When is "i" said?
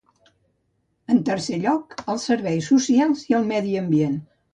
3.33-3.37